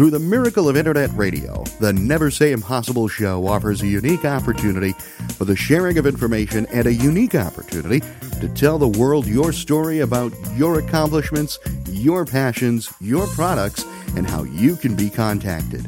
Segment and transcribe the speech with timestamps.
[0.00, 4.94] Through the miracle of internet radio, the Never Say Impossible show offers a unique opportunity
[5.36, 8.00] for the sharing of information and a unique opportunity
[8.40, 11.58] to tell the world your story about your accomplishments,
[11.90, 13.84] your passions, your products,
[14.16, 15.82] and how you can be contacted.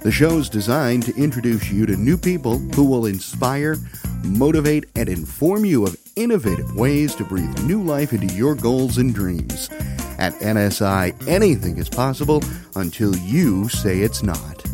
[0.00, 3.76] The show's designed to introduce you to new people who will inspire,
[4.24, 9.14] motivate, and inform you of innovative ways to breathe new life into your goals and
[9.14, 9.68] dreams.
[10.18, 12.42] At NSI, anything is possible
[12.76, 14.69] until you say it's not.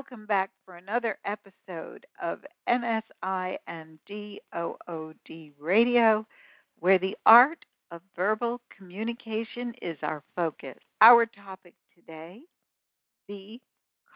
[0.00, 6.26] Welcome back for another episode of NSI and DOOD Radio,
[6.78, 10.78] where the art of verbal communication is our focus.
[11.02, 12.40] Our topic today,
[13.26, 13.60] V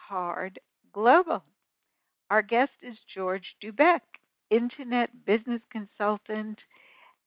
[0.09, 0.57] Card
[0.91, 1.43] Global.
[2.31, 4.01] Our guest is George Dubec,
[4.49, 6.57] internet business consultant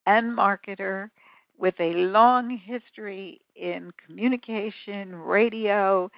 [0.05, 1.11] and marketer
[1.57, 6.11] with a long history in communication, radio,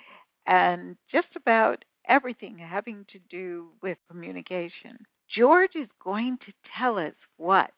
[0.46, 4.98] and just about everything having to do with communication.
[5.28, 7.70] George is going to tell us what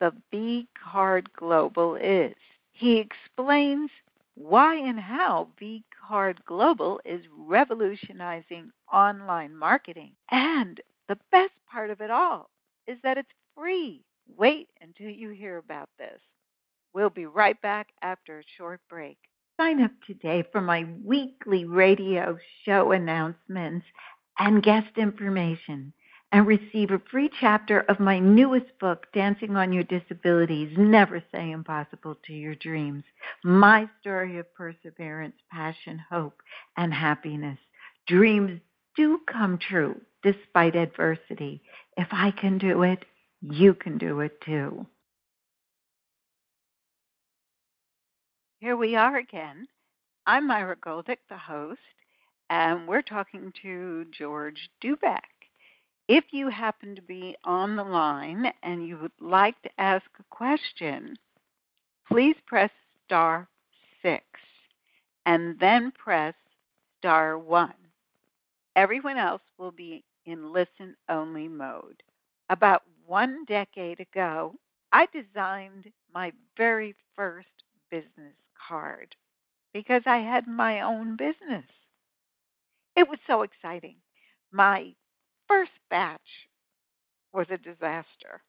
[0.00, 2.34] the V Card Global is.
[2.72, 3.90] He explains
[4.34, 10.12] why and how V Card Global is revolutionizing online marketing.
[10.30, 12.48] And the best part of it all
[12.86, 14.02] is that it's free.
[14.38, 16.20] Wait until you hear about this.
[16.94, 19.18] We'll be right back after a short break.
[19.60, 23.84] Sign up today for my weekly radio show announcements
[24.38, 25.92] and guest information
[26.32, 31.50] and receive a free chapter of my newest book, Dancing on Your Disabilities Never Say
[31.50, 33.04] Impossible to Your Dreams.
[33.44, 36.40] My story of perseverance, passion, hope,
[36.78, 37.58] and happiness.
[38.06, 38.62] Dreams
[38.96, 41.60] do come true despite adversity.
[41.98, 43.04] If I can do it,
[43.42, 44.86] you can do it too.
[48.60, 49.68] Here we are again.
[50.26, 51.80] I'm Myra Goldick, the host,
[52.50, 55.24] and we're talking to George Dubec.
[56.08, 60.24] If you happen to be on the line and you would like to ask a
[60.28, 61.16] question,
[62.06, 62.70] please press
[63.06, 63.48] star
[64.02, 64.24] six
[65.24, 66.34] and then press
[66.98, 67.72] star one.
[68.76, 72.02] Everyone else will be in listen only mode.
[72.50, 74.54] About one decade ago,
[74.92, 77.48] I designed my very first
[77.90, 78.34] business
[78.68, 79.16] card
[79.72, 81.66] because I had my own business.
[82.96, 83.96] It was so exciting.
[84.52, 84.94] My
[85.48, 86.48] first batch
[87.32, 88.42] was a disaster.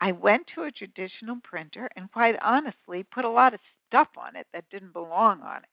[0.00, 4.36] I went to a traditional printer and quite honestly put a lot of stuff on
[4.36, 5.70] it that didn't belong on it.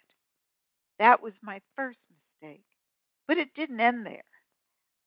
[0.99, 2.65] That was my first mistake.
[3.27, 4.23] But it didn't end there.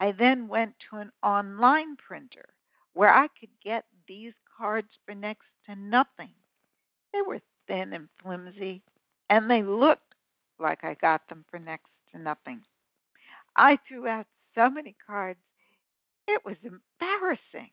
[0.00, 2.54] I then went to an online printer
[2.94, 6.34] where I could get these cards for next to nothing.
[7.12, 8.82] They were thin and flimsy,
[9.30, 10.14] and they looked
[10.58, 12.62] like I got them for next to nothing.
[13.56, 15.38] I threw out so many cards,
[16.26, 17.70] it was embarrassing.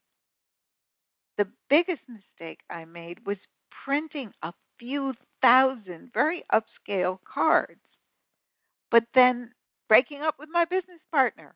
[1.38, 3.38] The biggest mistake I made was
[3.84, 7.81] printing a few thousand very upscale cards,
[8.91, 9.51] but then
[9.88, 11.55] breaking up with my business partner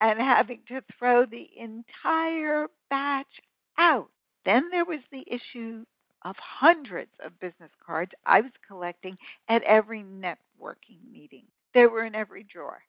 [0.00, 3.40] and having to throw the entire batch
[3.78, 4.10] out.
[4.44, 5.84] Then there was the issue
[6.24, 9.18] of hundreds of business cards I was collecting
[9.48, 11.44] at every networking meeting.
[11.74, 12.82] They were in every drawer.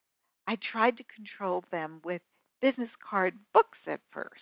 [0.46, 2.22] I tried to control them with
[2.60, 4.40] business card books at first,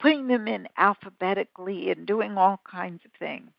[0.00, 3.50] putting them in alphabetically and doing all kinds of things.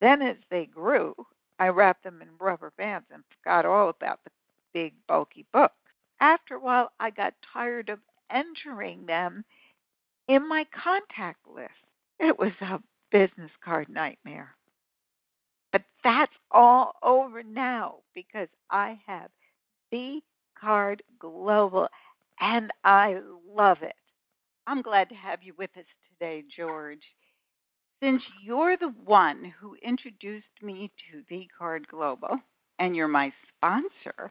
[0.00, 1.14] Then, as they grew,
[1.58, 4.30] I wrapped them in rubber bands and forgot all about the
[4.72, 5.74] big, bulky books.
[6.20, 7.98] After a while, I got tired of
[8.30, 9.44] entering them
[10.28, 11.72] in my contact list.
[12.20, 14.54] It was a business card nightmare.
[15.72, 19.30] But that's all over now because I have
[19.90, 20.22] V
[20.58, 21.88] Card Global
[22.40, 23.18] and I
[23.48, 23.94] love it.
[24.66, 27.02] I'm glad to have you with us today, George.
[28.02, 32.38] Since you're the one who introduced me to V Card Global
[32.78, 34.30] and you're my sponsor,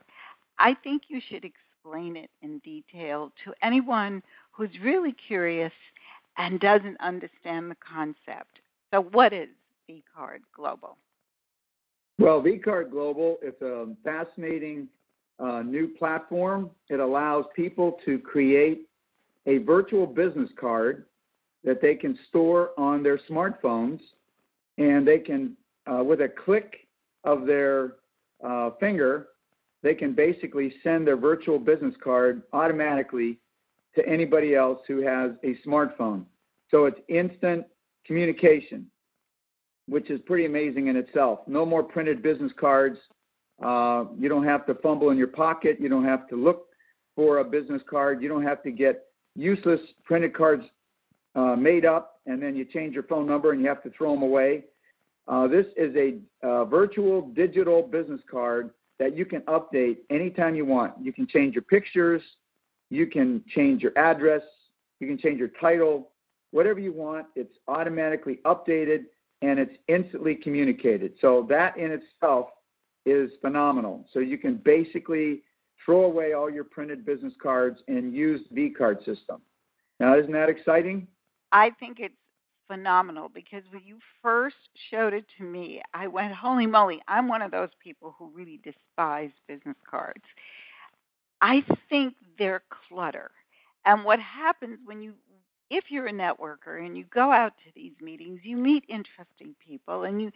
[0.60, 5.74] I think you should explain it in detail to anyone who's really curious
[6.38, 8.60] and doesn't understand the concept.
[8.94, 9.50] So, what is
[9.89, 10.98] vCard Global?
[12.19, 14.88] Well, VCard Global is a fascinating
[15.39, 16.72] uh, new platform.
[16.89, 18.88] It allows people to create
[19.45, 21.06] a virtual business card
[21.63, 24.00] that they can store on their smartphones,
[24.78, 25.56] and they can,
[25.86, 26.88] uh, with a click
[27.24, 27.95] of their
[28.44, 29.28] uh, finger,
[29.83, 33.38] they can basically send their virtual business card automatically
[33.95, 36.24] to anybody else who has a smartphone.
[36.72, 37.66] So it's instant
[38.07, 38.88] communication
[39.88, 41.39] which is pretty amazing in itself.
[41.48, 42.98] No more printed business cards.
[43.63, 45.77] Uh, you don't have to fumble in your pocket.
[45.80, 46.68] You don't have to look
[47.15, 48.21] for a business card.
[48.21, 49.06] You don't have to get
[49.36, 50.63] useless printed cards
[51.36, 54.13] uh, made up and then you change your phone number and you have to throw
[54.13, 54.65] them away.
[55.27, 60.65] Uh, this is a uh, virtual digital business card that you can update anytime you
[60.65, 60.94] want.
[61.01, 62.21] You can change your pictures,
[62.89, 64.42] you can change your address,
[65.00, 66.09] you can change your title,
[66.52, 67.28] whatever you want.
[67.36, 69.06] It's automatically updated
[69.42, 71.14] and it's instantly communicated.
[71.22, 72.48] So that in itself
[73.06, 74.06] is phenomenal.
[74.14, 75.44] So you can basically
[75.86, 79.42] throw away all your printed business cards and use the card system.
[80.00, 81.08] Now, isn't that exciting?
[81.52, 82.14] I think it's
[82.68, 84.56] phenomenal because when you first
[84.92, 88.60] showed it to me, I went, holy moly, I'm one of those people who really
[88.64, 90.24] despise business cards.
[91.42, 93.32] I think they're clutter.
[93.86, 95.14] And what happens when you
[95.69, 100.04] if you're a networker and you go out to these meetings, you meet interesting people
[100.04, 100.31] and you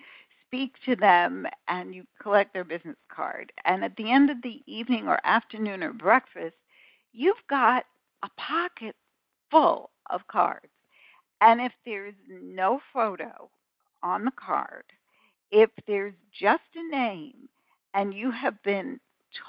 [0.48, 3.52] speak to them and you collect their business card.
[3.66, 6.56] And at the end of the evening or afternoon or breakfast,
[7.14, 7.86] you've got
[8.24, 8.96] a pocket
[9.50, 10.68] full of cards.
[11.40, 13.50] And if there's no photo
[14.04, 14.84] on the card,
[15.52, 17.50] if there's just a name
[17.94, 19.00] and you have been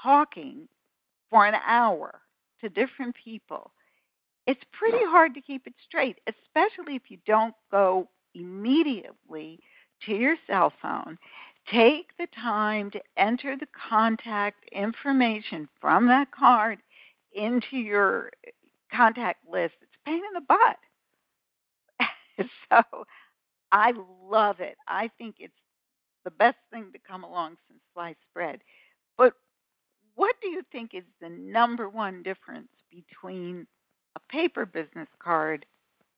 [0.01, 0.67] talking
[1.29, 2.21] for an hour
[2.61, 3.72] to different people,
[4.45, 9.59] it's pretty hard to keep it straight, especially if you don't go immediately
[10.05, 11.17] to your cell phone.
[11.71, 16.79] Take the time to enter the contact information from that card
[17.33, 18.31] into your
[18.93, 19.75] contact list.
[19.81, 20.77] It's pain in the butt.
[22.69, 23.05] so
[23.71, 23.93] I
[24.27, 24.77] love it.
[24.87, 25.53] I think it's
[26.25, 28.59] the best thing to come along since sliced bread.
[29.17, 29.33] But
[30.15, 33.67] what do you think is the number one difference between
[34.15, 35.65] a paper business card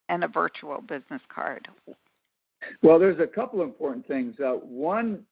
[0.10, 1.68] and a virtual business card?
[2.82, 4.36] Well, there's a couple important things.
[4.40, 5.24] Uh, one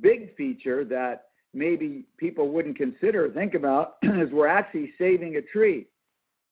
[0.00, 5.86] big feature that maybe people wouldn't consider think about is we're actually saving a tree.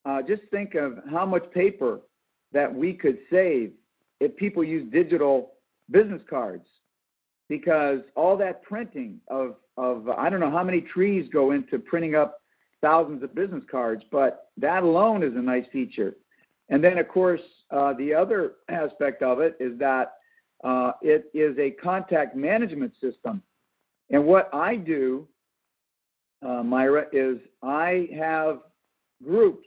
[0.05, 2.00] Uh, just think of how much paper
[2.53, 3.73] that we could save
[4.21, 5.53] if people use digital
[5.91, 6.67] business cards
[7.49, 12.15] because all that printing of, of I don't know how many trees go into printing
[12.15, 12.42] up
[12.82, 16.17] thousands of business cards, but that alone is a nice feature.
[16.69, 17.40] And then, of course,
[17.70, 20.14] uh, the other aspect of it is that
[20.62, 23.43] uh, it is a contact management system.
[24.11, 25.26] And what I do,
[26.46, 28.59] uh, Myra, is I have
[29.25, 29.66] groups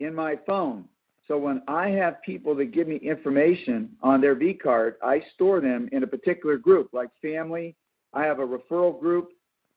[0.00, 0.84] in my phone.
[1.26, 5.60] So when I have people that give me information on their V card, I store
[5.60, 7.76] them in a particular group, like family.
[8.12, 9.30] I have a referral group.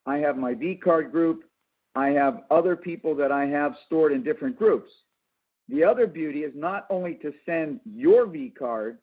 [0.05, 1.43] I have my V card group.
[1.95, 4.91] I have other people that I have stored in different groups.
[5.69, 8.97] The other beauty is not only to send your V card,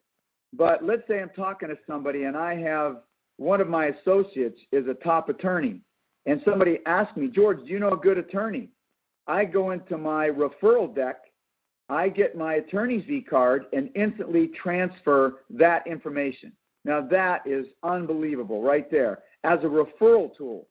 [0.53, 2.97] but let's say I'm talking to somebody and I have
[3.37, 5.81] one of my associates is a top attorney,
[6.27, 8.69] and somebody asks me, George, do you know a good attorney?
[9.25, 11.21] I go into my referral deck,
[11.89, 16.51] I get my attorney's V card, and instantly transfer that information.
[16.85, 20.67] Now, that is unbelievable right there as a referral tool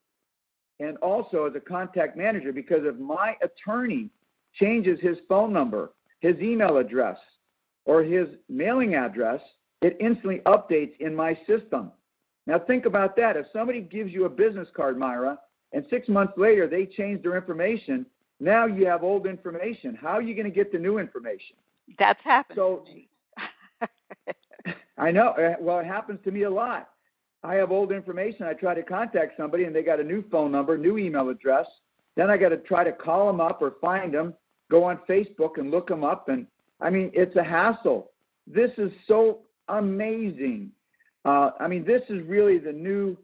[0.81, 4.11] and also as a contact manager because if my attorney
[4.55, 7.19] changes his phone number, his email address,
[7.85, 9.41] or his mailing address,
[9.83, 11.93] it instantly updates in my system.
[12.47, 13.37] Now think about that.
[13.37, 15.39] If somebody gives you a business card, Myra,
[15.73, 18.05] and six months later they change their information,
[18.41, 19.95] now you have old information.
[19.95, 21.57] How are you going to get the new information?
[21.99, 23.09] That's happened so, to me.
[24.99, 25.35] I know.
[25.61, 26.89] Well, it happens to me a lot.
[27.43, 28.45] I have old information.
[28.45, 31.67] I try to contact somebody and they got a new phone number, new email address.
[32.17, 34.35] Then I got to try to call them up or find them,
[34.71, 36.29] go on Facebook and look them up.
[36.29, 36.47] And
[36.81, 38.11] I mean, it's a hassle.
[38.47, 40.73] This is so amazing.
[41.25, 43.17] Uh, I mean, this is really the new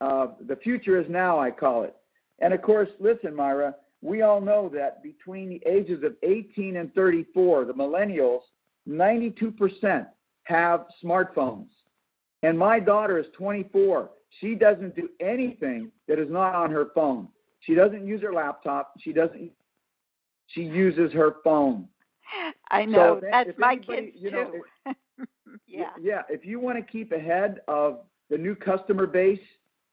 [0.00, 1.94] uh, the future is now, I call it.
[2.40, 6.92] And of course, listen, Myra, we all know that between the ages of 18 and
[6.92, 8.40] 34, the millennials,
[8.88, 10.06] 92%
[10.42, 11.68] have smartphones.
[12.42, 14.10] And my daughter is 24.
[14.40, 17.28] She doesn't do anything that is not on her phone.
[17.60, 18.94] She doesn't use her laptop.
[19.00, 19.50] She doesn't.
[20.48, 21.86] She uses her phone.
[22.70, 24.50] I know So that's if my anybody- kids you know,
[24.86, 25.26] too.
[25.66, 25.90] yeah.
[26.00, 26.22] Yeah.
[26.28, 29.40] If you want to keep ahead of the new customer base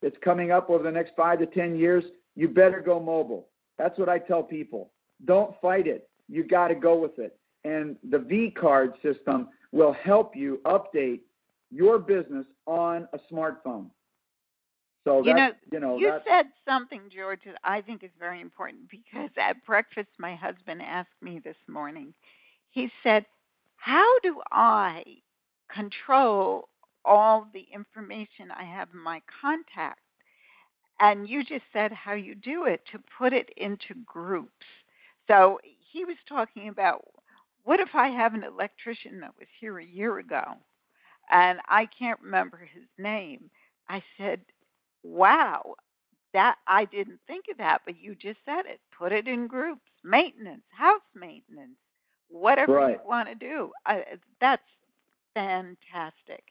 [0.01, 2.03] that's coming up over the next five to 10 years,
[2.35, 3.47] you better go mobile.
[3.77, 4.91] That's what I tell people.
[5.25, 6.09] Don't fight it.
[6.29, 7.37] You got to go with it.
[7.65, 11.19] And the V card system will help you update
[11.71, 13.89] your business on a smartphone.
[15.05, 18.89] So You know, you know, you said something, George, that I think is very important
[18.89, 22.13] because at breakfast, my husband asked me this morning.
[22.71, 23.25] He said,
[23.77, 25.03] How do I
[25.73, 26.69] control
[27.05, 30.01] all the information I have in my contacts?
[30.99, 34.65] And you just said how you do it to put it into groups.
[35.27, 35.59] So
[35.91, 37.05] he was talking about
[37.63, 40.57] what if I have an electrician that was here a year ago
[41.29, 43.49] and I can't remember his name?
[43.89, 44.41] I said,
[45.03, 45.75] Wow,
[46.33, 48.79] that I didn't think of that, but you just said it.
[48.97, 49.81] Put it in groups.
[50.03, 51.77] Maintenance, house maintenance,
[52.29, 52.91] whatever Right.
[52.91, 53.71] you want to do.
[53.85, 54.03] I,
[54.41, 54.63] that's
[55.35, 56.43] fantastic.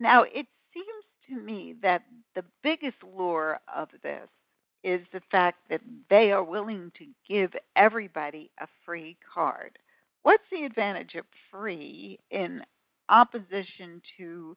[0.00, 2.02] Now, it seems to me that
[2.34, 4.28] the biggest lure of this
[4.82, 5.80] is the fact that
[6.10, 9.78] they are willing to give everybody a free card.
[10.22, 12.62] What's the advantage of free in
[13.08, 14.56] opposition to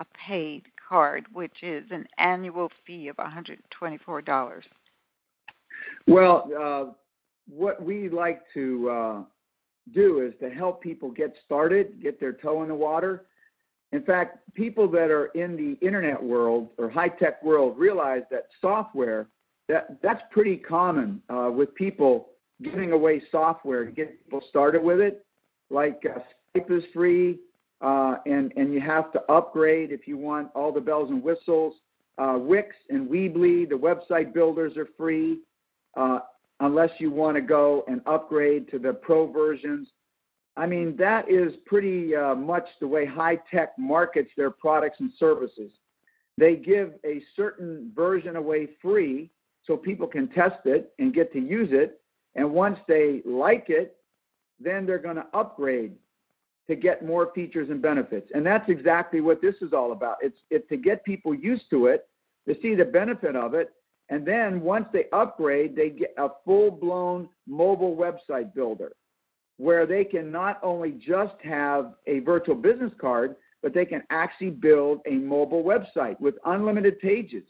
[0.00, 4.62] a paid card, which is an annual fee of $124?
[6.06, 6.92] Well, uh,
[7.48, 9.22] what we like to uh,
[9.94, 13.26] do is to help people get started, get their toe in the water.
[13.92, 18.46] In fact, people that are in the internet world or high tech world realize that
[18.60, 19.26] software
[19.68, 22.30] that that's pretty common uh, with people
[22.62, 25.24] giving away software to get people started with it.
[25.70, 26.18] Like uh,
[26.56, 27.38] Skype is free,
[27.80, 31.74] uh, and and you have to upgrade if you want all the bells and whistles.
[32.18, 35.38] Uh, Wix and Weebly, the website builders are free
[35.96, 36.18] uh,
[36.60, 39.88] unless you want to go and upgrade to the pro versions.
[40.56, 45.10] I mean, that is pretty uh, much the way high tech markets their products and
[45.18, 45.70] services.
[46.36, 49.30] They give a certain version away free
[49.66, 52.00] so people can test it and get to use it.
[52.34, 53.96] And once they like it,
[54.58, 55.94] then they're going to upgrade
[56.70, 58.30] to get more features and benefits.
[58.32, 60.16] And that's exactly what this is all about.
[60.22, 62.08] It's, it's to get people used to it,
[62.48, 63.72] to see the benefit of it,
[64.08, 68.92] and then once they upgrade, they get a full blown mobile website builder
[69.56, 74.50] where they can not only just have a virtual business card, but they can actually
[74.50, 77.44] build a mobile website with unlimited pages.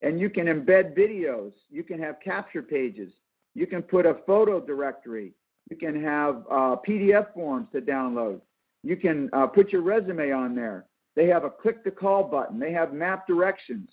[0.00, 3.12] And you can embed videos, you can have capture pages,
[3.54, 5.34] you can put a photo directory,
[5.70, 8.40] you can have uh, PDF forms to download,
[8.82, 10.86] you can uh, put your resume on there.
[11.14, 13.90] They have a click to call button, they have map directions.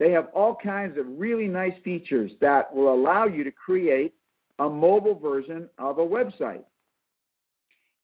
[0.00, 4.12] They have all kinds of really nice features that will allow you to create
[4.58, 6.64] a mobile version of a website.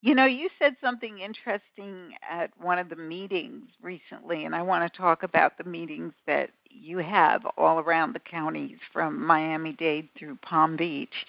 [0.03, 4.91] You know, you said something interesting at one of the meetings recently, and I want
[4.91, 10.09] to talk about the meetings that you have all around the counties from Miami Dade
[10.17, 11.27] through Palm Beach.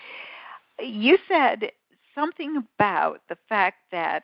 [0.80, 1.72] You said
[2.16, 4.24] something about the fact that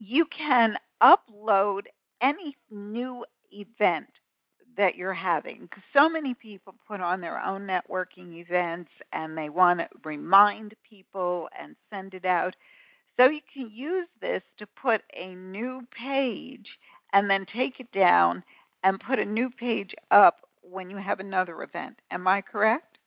[0.00, 1.82] you can upload
[2.20, 4.06] any new event
[4.76, 9.80] that you're having so many people put on their own networking events and they want
[9.80, 12.54] to remind people and send it out.
[13.18, 16.78] So you can use this to put a new page
[17.12, 18.42] and then take it down
[18.82, 21.98] and put a new page up when you have another event.
[22.10, 22.98] Am I correct?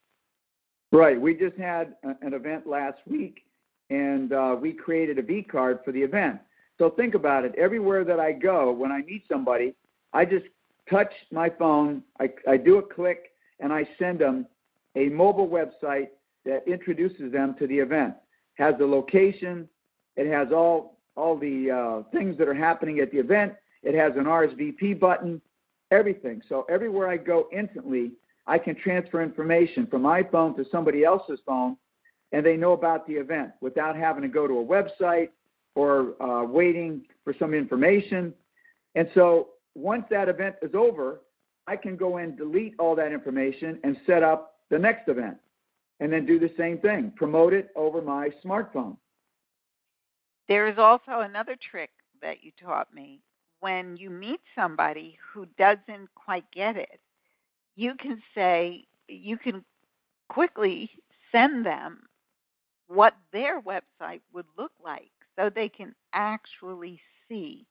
[0.91, 1.19] Right.
[1.19, 3.45] We just had an event last week,
[3.89, 6.39] and uh, we created a V card for the event.
[6.77, 7.53] So think about it.
[7.55, 9.73] Everywhere that I go, when I meet somebody,
[10.11, 10.45] I just
[10.89, 14.45] touch my phone, I, I do a click, and I send them
[14.95, 16.09] a mobile website
[16.45, 18.15] that introduces them to the event.
[18.55, 19.67] Has the location,
[20.15, 23.53] it has all all the uh, things that are happening at the event.
[23.83, 25.39] It has an RSVP button,
[25.91, 26.41] everything.
[26.49, 28.13] So everywhere I go instantly,
[28.47, 31.77] I can transfer information from my phone to somebody else's phone,
[32.31, 35.29] and they know about the event without having to go to a website
[35.75, 38.33] or uh, waiting for some information.
[38.95, 41.21] And so once that event is over,
[41.65, 45.37] I can go and delete all that information, and set up the next event,
[45.99, 48.97] and then do the same thing, promote it over my smartphone.
[50.49, 53.21] There is also another trick that you taught me.
[53.63, 56.99] when you meet somebody who doesn't quite get it,
[57.77, 59.63] you can say, you can
[60.27, 60.91] quickly
[61.31, 62.01] send them
[62.87, 67.65] what their website would look like so they can actually see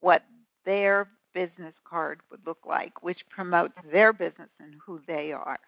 [0.00, 0.22] what
[0.64, 5.58] their business card would look like, which promotes their business and who they are.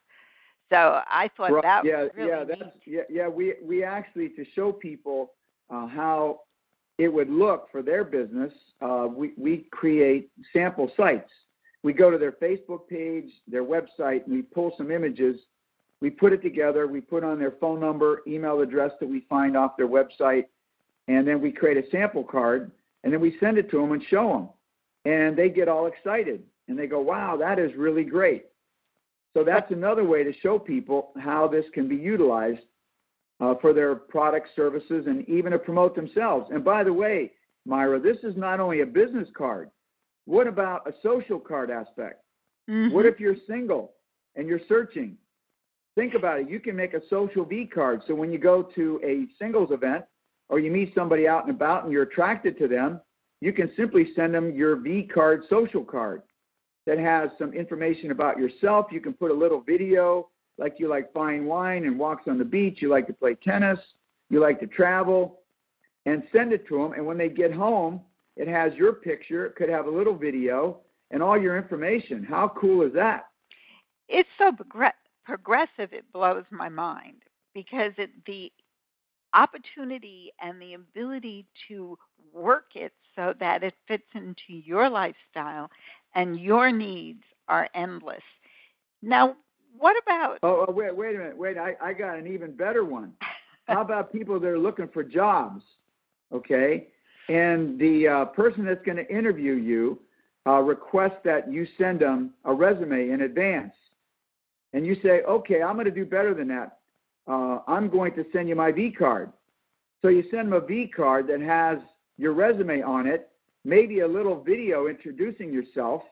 [0.70, 2.72] So I thought Right, that yeah, was really yeah, neat.
[2.86, 3.28] yeah, yeah.
[3.28, 5.32] We we actually to show people
[5.70, 6.40] uh, how
[6.98, 8.52] it would look for their business.
[8.80, 11.30] Uh, we we create sample sites.
[11.82, 15.40] We go to their Facebook page, their website, and we pull some images.
[16.00, 16.86] We put it together.
[16.86, 20.44] We put on their phone number, email address that we find off their website,
[21.08, 22.70] and then we create a sample card,
[23.02, 24.48] and then we send it to them and show them,
[25.12, 28.46] and they get all excited and they go, "Wow, that is really great."
[29.34, 32.60] So that's another way to show people how this can be utilized
[33.40, 36.50] uh, for their products, services, and even to promote themselves.
[36.50, 37.32] And by the way,
[37.64, 39.70] Myra, this is not only a business card.
[40.24, 42.22] What about a social card aspect?
[42.68, 42.92] Mhm.
[42.92, 43.94] What if you're single
[44.34, 45.16] and you're searching?
[45.94, 46.48] Think about it.
[46.48, 48.02] You can make a social V card.
[48.06, 50.04] So when you go to a singles event
[50.48, 53.00] or you meet somebody out and about and you're attracted to them,
[53.40, 56.22] you can simply send them your V card social card
[56.86, 58.86] that has some information about yourself.
[58.90, 62.44] You can put a little video like you like fine wine and walks on the
[62.44, 63.78] beach, you like to play tennis,
[64.30, 65.40] you like to travel,
[66.06, 66.92] and send it to them.
[66.92, 68.00] And when they get home,
[68.36, 70.78] it has your picture, it could have a little video,
[71.10, 72.24] and all your information.
[72.24, 73.26] How cool is that?
[74.08, 74.52] it's so
[75.24, 77.22] progressive it blows my mind
[77.54, 78.50] because it the
[79.34, 81.98] opportunity and the ability to
[82.32, 85.70] work it so that it fits into your lifestyle
[86.14, 88.22] and your needs are endless
[89.02, 89.36] now
[89.78, 91.36] what about Oh, oh wait, wait a minute.
[91.36, 93.12] Wait, I, I got an even better one.
[93.66, 95.62] How about people that are looking for jobs?
[96.32, 96.88] Okay.
[97.28, 100.00] And the uh, person that's going to interview you
[100.46, 103.72] uh, requests that you send them a resume in advance.
[104.72, 106.77] And you say, okay, I'm going to do better than that.
[107.28, 109.32] Uh, I'm going to send you my V card.
[110.02, 111.78] So you send them a V card that has
[112.16, 113.30] your resume on it,
[113.64, 116.02] maybe a little video introducing yourself,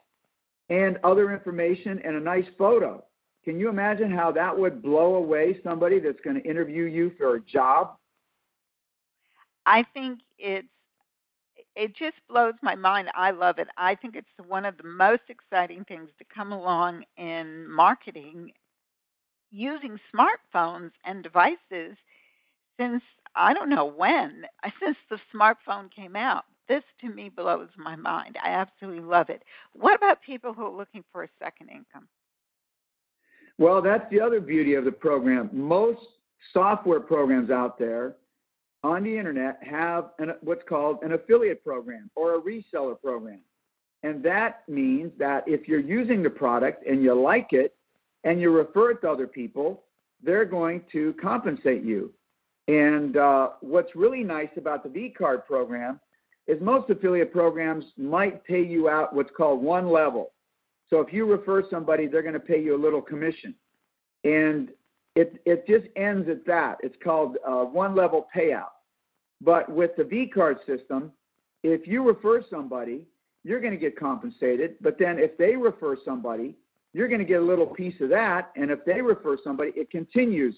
[0.69, 3.03] and other information and a nice photo.
[3.45, 7.37] Can you imagine how that would blow away somebody that's going to interview you for
[7.37, 7.97] a job?
[9.65, 10.67] I think it's
[11.77, 13.11] it just blows my mind.
[13.15, 13.69] I love it.
[13.77, 18.51] I think it's one of the most exciting things to come along in marketing
[19.51, 21.97] using smartphones and devices
[22.79, 23.03] since
[23.35, 26.45] I don't know when, uh, since the smartphone came out.
[26.69, 28.37] This to me blows my mind.
[28.43, 29.43] I absolutely love it.
[29.73, 32.09] What about people who are looking for a second income?
[33.59, 35.49] Well, that's the other beauty of the program.
[35.53, 36.01] Most
[36.53, 38.17] software programs out there
[38.83, 43.41] on the internet have an, what's called an affiliate program or a reseller program.
[44.03, 47.76] And that means that if you're using the product and you like it
[48.27, 49.85] and you refer it to other people,
[50.23, 52.13] they're going to compensate you.
[52.67, 56.01] And uh, what's really nice about the V Card program
[56.49, 60.33] is most affiliate programs might pay you out what's called one level.
[60.91, 63.55] So if you refer somebody, they're going to pay you a little commission.
[64.25, 64.71] And
[65.15, 66.79] it, it just ends at that.
[66.83, 68.75] It's called uh, one level payout.
[69.41, 71.13] But with the V card system,
[71.63, 73.03] if you refer somebody,
[73.45, 74.75] you're going to get compensated.
[74.81, 76.57] But then if they refer somebody,
[76.97, 78.53] you're going to get a little piece of that.
[78.57, 80.55] And if they refer somebody, it continues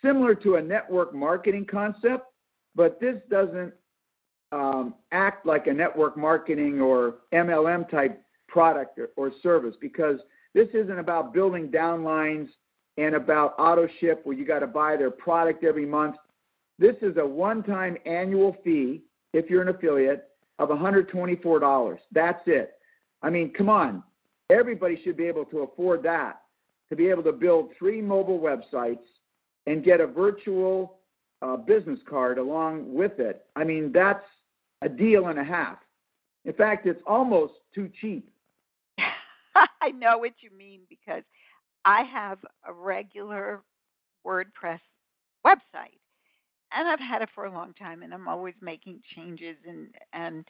[0.00, 2.26] similar to a network marketing concept,
[2.76, 3.74] but this doesn't
[4.52, 10.20] um, act like a network marketing or MLM type product or, or service because
[10.54, 12.48] this isn't about building downlines
[12.96, 16.14] and about auto ship where you got to buy their product every month.
[16.78, 20.28] This is a one time annual fee if you're an affiliate
[20.60, 21.98] of $124.
[22.12, 22.74] That's it.
[23.20, 24.04] I mean, come on.
[24.52, 26.42] Everybody should be able to afford that
[26.90, 28.98] to be able to build three mobile websites
[29.66, 30.98] and get a virtual
[31.40, 33.46] uh, business card along with it.
[33.56, 34.24] I mean, that's
[34.82, 35.78] a deal and a half.
[36.44, 38.28] In fact, it's almost too cheap.
[39.80, 41.22] I know what you mean because
[41.84, 43.62] I have a regular
[44.26, 44.80] WordPress
[45.44, 45.98] website
[46.74, 50.44] and I've had it for a long time and I'm always making changes and and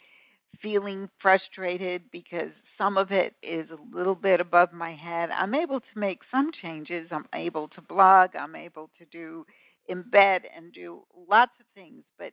[0.61, 5.31] feeling frustrated because some of it is a little bit above my head.
[5.31, 7.09] I'm able to make some changes.
[7.11, 9.47] I'm able to blog, I'm able to do
[9.91, 12.33] embed and do lots of things, but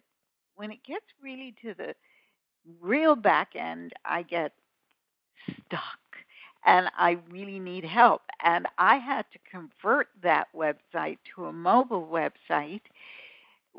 [0.56, 1.96] when it gets really to the
[2.82, 4.52] real back end, I get
[5.66, 6.00] stuck
[6.66, 8.22] and I really need help.
[8.44, 12.82] And I had to convert that website to a mobile website,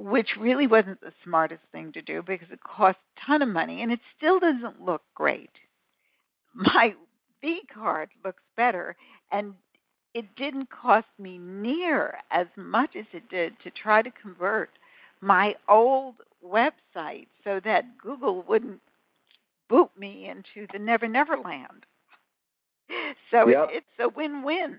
[0.00, 3.82] which really wasn't the smartest thing to do because it cost a ton of money
[3.82, 5.50] and it still doesn't look great.
[6.54, 6.94] my
[7.42, 8.96] V card looks better,
[9.32, 9.54] and
[10.14, 14.70] it didn't cost me near as much as it did to try to convert
[15.20, 18.80] my old website so that Google wouldn't
[19.68, 21.86] boot me into the Never Never Land.
[23.30, 23.68] So Yep.
[23.68, 24.78] it's a win-win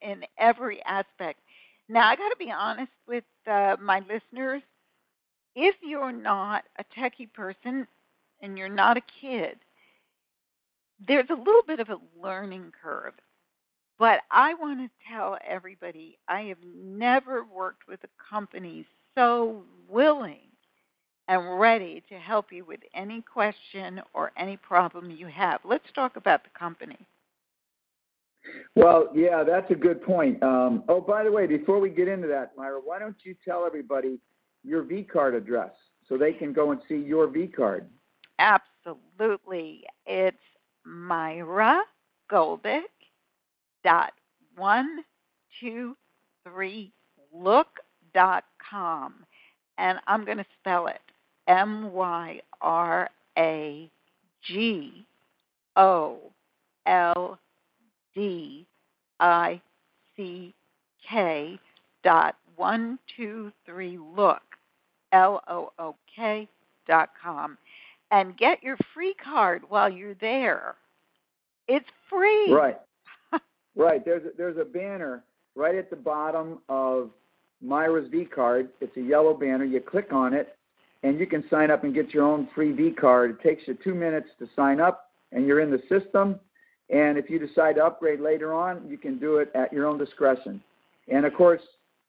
[0.00, 1.40] in every aspect.
[1.88, 4.62] Now I got to be honest with uh, my listeners.
[5.54, 7.86] If you're not a techie person
[8.42, 9.56] and you're not a kid,
[11.06, 13.14] there's a little bit of a learning curve.
[13.98, 20.48] But I want to tell everybody I have never worked with a company so willing
[21.26, 25.60] and ready to help you with any question or any problem you have.
[25.64, 26.98] Let's talk about the company.
[28.74, 30.42] Well, yeah, that's a good point.
[30.42, 33.66] Um, oh, by the way, before we get into that, Myra, why don't you tell
[33.66, 34.18] everybody
[34.64, 35.72] your V card address
[36.08, 37.88] so they can go and see your V card?
[38.38, 39.84] Absolutely.
[40.06, 40.36] It's
[40.84, 41.82] Myra
[42.30, 42.82] Goldick
[43.84, 44.12] dot
[44.56, 45.04] one
[45.60, 45.96] two
[46.44, 46.92] three
[47.32, 47.68] look
[48.14, 49.14] dot com.
[49.76, 51.00] And I'm gonna spell it
[51.46, 53.90] M Y R A
[54.42, 55.04] G
[55.76, 56.18] O
[56.86, 57.38] L
[58.14, 58.66] D
[59.20, 59.60] I
[60.16, 60.54] C
[61.08, 61.58] K
[62.04, 64.42] dot one two three look
[65.12, 66.48] L O O K
[66.86, 67.56] dot com
[68.10, 70.76] and get your free card while you're there.
[71.66, 72.52] It's free.
[72.52, 72.78] Right.
[73.76, 74.04] Right.
[74.04, 75.22] There's a, there's a banner
[75.54, 77.10] right at the bottom of
[77.62, 78.70] Myra's V card.
[78.80, 79.64] It's a yellow banner.
[79.64, 80.56] You click on it,
[81.04, 83.30] and you can sign up and get your own free V card.
[83.30, 86.40] It takes you two minutes to sign up, and you're in the system.
[86.90, 89.98] And if you decide to upgrade later on, you can do it at your own
[89.98, 90.62] discretion.
[91.08, 91.60] And of course,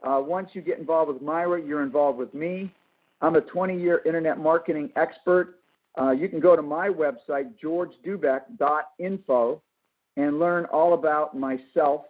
[0.04, 2.74] uh, once you get involved with Myra, you're involved with me.
[3.22, 5.60] I'm a 20-year internet marketing expert.
[6.00, 9.62] Uh, you can go to my website, georgedubeck.info,
[10.15, 12.06] and learn all about myself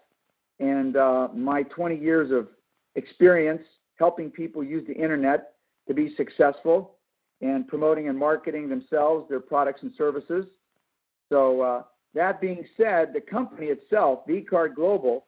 [0.60, 2.48] and uh, my 20 years of
[2.96, 3.64] experience
[3.98, 5.54] helping people use the internet
[5.88, 6.96] to be successful
[7.42, 10.46] and promoting and marketing themselves, their products and services.
[11.30, 15.28] So, uh, that being said, the company itself, VCard Global,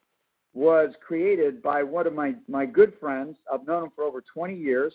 [0.53, 3.35] was created by one of my, my good friends.
[3.51, 4.93] I've known him for over 20 years.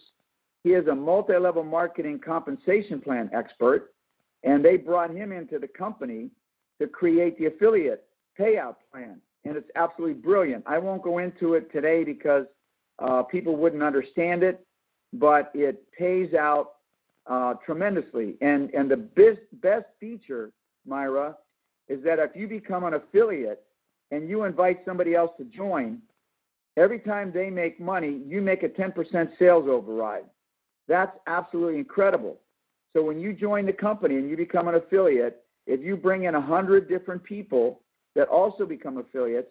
[0.65, 3.95] He is a multi level marketing compensation plan expert,
[4.43, 6.31] and they brought him into the company
[6.81, 8.05] to create the affiliate
[8.39, 9.21] payout plan.
[9.45, 10.65] And it's absolutely brilliant.
[10.67, 12.47] I won't go into it today because
[12.99, 14.67] uh, people wouldn't understand it,
[15.13, 16.73] but it pays out
[17.27, 18.35] uh, tremendously.
[18.41, 20.51] And, and the best, best feature,
[20.85, 21.37] Myra,
[21.89, 23.63] is that if you become an affiliate
[24.11, 25.99] and you invite somebody else to join,
[26.77, 30.25] every time they make money, you make a 10% sales override.
[30.89, 32.39] That's absolutely incredible.
[32.95, 36.35] So when you join the company and you become an affiliate, if you bring in
[36.35, 37.83] 100 different people
[38.15, 39.51] that also become affiliates,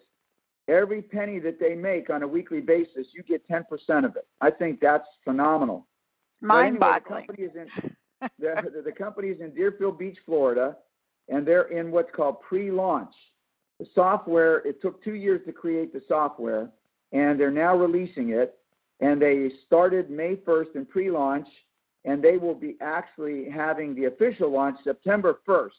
[0.68, 3.64] every penny that they make on a weekly basis, you get 10%
[4.06, 4.26] of it.
[4.42, 5.86] I think that's phenomenal.
[6.42, 7.28] Mind boggling.
[7.28, 7.92] the company is in
[8.40, 10.78] the, the company is in Deerfield Beach, Florida,
[11.30, 13.14] and they're in what's called pre-launch.
[13.80, 16.70] The software it took two years to create the software,
[17.12, 18.58] and they're now releasing it.
[19.02, 21.48] And they started May 1st in pre-launch,
[22.06, 25.72] and they will be actually having the official launch September 1st.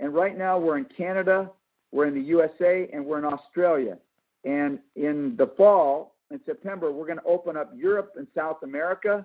[0.00, 1.50] And right now we're in Canada,
[1.92, 3.98] we're in the USA, and we're in Australia.
[4.44, 9.24] And in the fall, in September, we're going to open up Europe and South America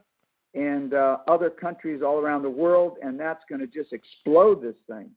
[0.53, 4.75] and uh, other countries all around the world, and that's going to just explode this
[4.87, 5.09] thing.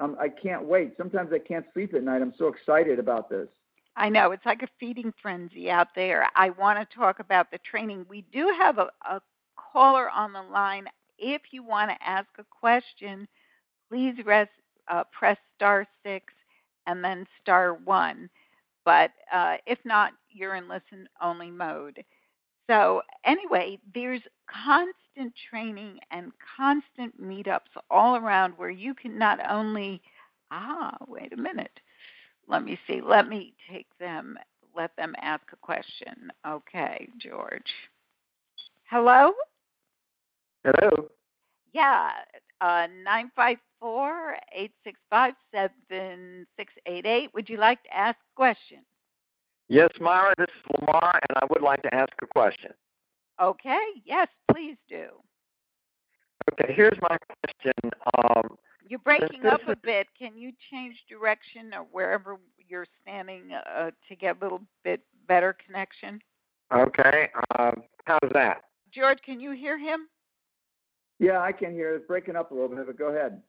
[0.00, 0.94] Um, I can't wait.
[0.96, 2.22] Sometimes I can't sleep at night.
[2.22, 3.48] I'm so excited about this.
[3.96, 6.26] I know it's like a feeding frenzy out there.
[6.34, 8.06] I want to talk about the training.
[8.08, 9.20] We do have a, a
[9.56, 10.86] caller on the line.
[11.18, 13.28] If you want to ask a question,
[13.90, 14.14] please
[14.88, 16.32] uh, press star six
[16.86, 18.30] and then star one.
[18.84, 22.02] But uh, if not, you're in listen only mode.
[22.70, 30.00] So, anyway, there's constant training and constant meetups all around where you can not only,
[30.52, 31.80] ah, wait a minute.
[32.46, 33.00] Let me see.
[33.00, 34.38] Let me take them,
[34.76, 36.30] let them ask a question.
[36.46, 37.72] Okay, George.
[38.84, 39.32] Hello?
[40.62, 41.08] Hello.
[41.72, 42.10] Yeah,
[42.60, 47.34] uh, 954 865 7688.
[47.34, 48.78] Would you like to ask a question?
[49.70, 52.72] Yes, Myra, this is Lamar, and I would like to ask a question.
[53.40, 55.06] Okay, yes, please do.
[56.52, 57.92] Okay, here's my question.
[58.18, 60.08] Um, You're breaking up a bit.
[60.18, 65.56] Can you change direction or wherever you're standing uh, to get a little bit better
[65.64, 66.20] connection?
[66.74, 68.62] okay, um, how's that?
[68.92, 70.08] George, can you hear him?
[71.20, 73.40] Yeah, I can hear it breaking up a little bit, but go ahead.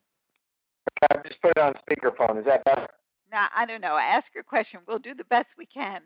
[1.04, 2.38] Okay, I just put it on speakerphone.
[2.38, 2.88] Is that better?
[3.32, 3.98] Now, I don't know.
[3.98, 4.82] Ask your question.
[4.88, 6.02] We'll do the best we can.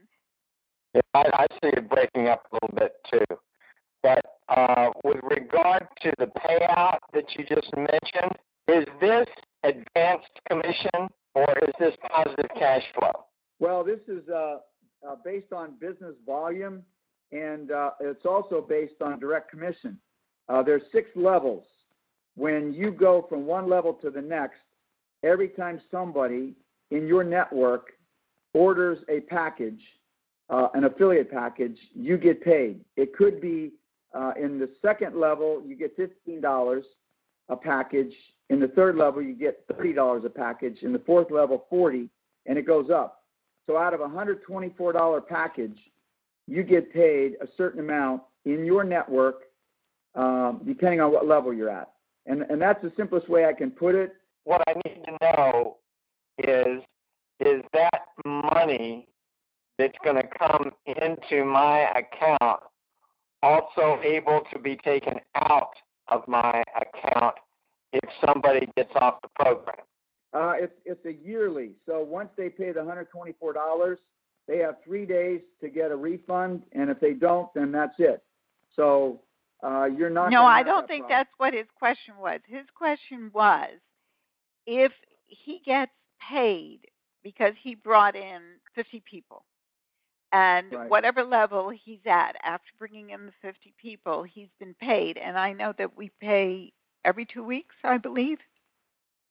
[0.93, 3.35] Yeah, I, I see it breaking up a little bit too.
[4.03, 8.31] But uh, with regard to the payout that you just mentioned,
[8.67, 9.27] is this
[9.63, 13.25] advanced commission or is this positive cash flow?
[13.59, 14.57] Well, this is uh,
[15.07, 16.83] uh, based on business volume,
[17.31, 19.97] and uh, it's also based on direct commission.
[20.47, 21.63] Uh, there's six levels.
[22.35, 24.57] When you go from one level to the next,
[25.23, 26.53] every time somebody
[26.91, 27.91] in your network
[28.53, 29.81] orders a package,
[30.49, 32.79] uh, an affiliate package, you get paid.
[32.95, 33.73] It could be
[34.13, 36.83] uh, in the second level, you get $15
[37.49, 38.13] a package.
[38.49, 40.83] In the third level, you get $30 a package.
[40.83, 42.09] In the fourth level, 40
[42.45, 43.23] and it goes up.
[43.67, 45.77] So out of a $124 package,
[46.47, 49.41] you get paid a certain amount in your network,
[50.13, 51.91] um, depending on what level you're at.
[52.27, 54.15] And, and that's the simplest way I can put it.
[54.43, 55.77] What I need to know
[56.37, 56.81] is
[57.39, 59.07] is that money
[59.77, 62.61] that's going to come into my account
[63.43, 65.73] also able to be taken out
[66.07, 67.35] of my account
[67.91, 69.77] if somebody gets off the program?
[70.33, 71.71] Uh, it's it's a yearly.
[71.85, 73.97] So once they pay the $124,
[74.47, 78.21] they have three days to get a refund, and if they don't, then that's it.
[78.75, 79.21] So
[79.63, 80.31] uh, you're not.
[80.31, 81.19] No, I don't that think problem.
[81.19, 82.39] that's what his question was.
[82.47, 83.69] His question was
[84.67, 84.91] if
[85.27, 86.81] he gets paid
[87.23, 88.41] because he brought in
[88.75, 89.45] 50 people.
[90.31, 90.89] And Right.
[90.89, 95.17] whatever level he's at, after bringing in the 50 people, he's been paid.
[95.17, 96.73] And I know that we pay
[97.05, 98.39] every two weeks, I believe.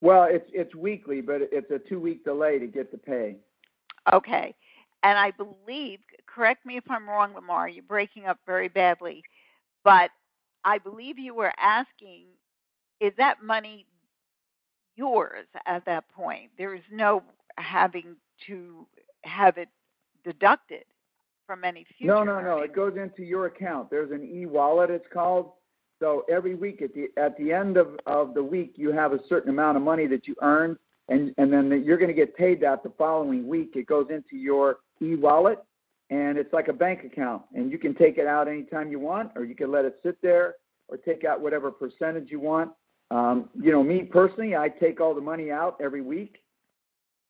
[0.00, 3.36] Well, it's it's weekly, but it's a two week delay to get the pay.
[4.12, 4.54] Okay.
[5.02, 9.22] And I believe, correct me if I'm wrong, Lamar, you're breaking up very badly,
[9.82, 10.10] but
[10.64, 12.24] I believe you were asking,
[13.00, 13.86] is that money
[14.96, 16.50] yours at that point?
[16.59, 17.22] There is no
[17.57, 18.87] having to
[19.22, 19.68] have it
[20.24, 20.85] deducted
[21.46, 22.14] from any future.
[22.14, 22.59] No, no, no.
[22.59, 23.90] It goes into your account.
[23.90, 24.90] There's an e-wallet.
[24.90, 25.52] It's called.
[26.00, 29.20] So every week at the at the end of, of the week, you have a
[29.28, 30.76] certain amount of money that you earn,
[31.09, 33.72] and and then you're going to get paid that the following week.
[33.76, 35.61] It goes into your e-wallet,
[36.11, 39.30] and it's like a bank account, and you can take it out anytime you want,
[39.37, 40.57] or you can let it sit there,
[40.88, 42.72] or take out whatever percentage you want.
[43.10, 46.42] Um, you know, me personally, I take all the money out every week,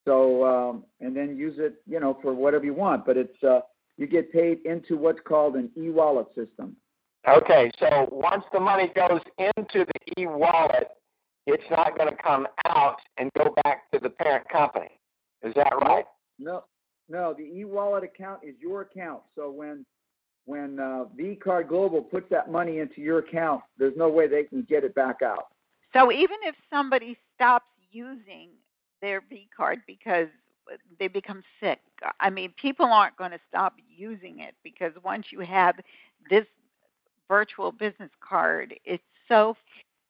[0.05, 3.05] so um, and then use it, you know, for whatever you want.
[3.05, 3.59] But it's uh,
[3.97, 6.75] you get paid into what's called an e-wallet system.
[7.27, 10.89] Okay, so once the money goes into the e-wallet,
[11.47, 14.99] it's not going to come out and go back to the parent company.
[15.43, 16.05] Is that right?
[16.37, 16.65] No,
[17.09, 19.21] no, the e-wallet account is your account.
[19.35, 19.85] So when
[20.45, 24.61] when uh, VCard Global puts that money into your account, there's no way they can
[24.69, 25.47] get it back out.
[25.95, 28.49] So even if somebody stops using
[29.01, 30.27] their V card because
[30.71, 34.91] uh, they become sick, uh, I mean, people aren't going to stop using it because
[35.03, 35.75] once you have
[36.29, 36.45] this
[37.29, 39.55] virtual business card, it's so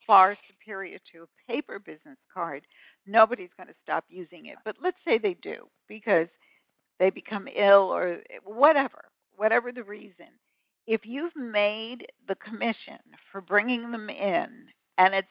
[0.07, 2.63] far superior to a paper business card.
[3.05, 4.57] Nobody's going to stop using it.
[4.65, 6.27] But let's say they do because
[6.99, 10.27] they become ill or uh, whatever, whatever the reason.
[10.87, 12.99] If you've made the commission
[13.31, 14.49] for bringing them in
[14.97, 15.27] and it's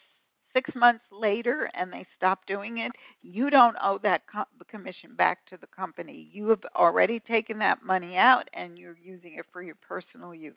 [0.54, 5.44] six months later and they stop doing it, you don't owe that co- commission back
[5.50, 6.30] to the company.
[6.32, 10.54] You have already taken that money out and you're using it for your personal use.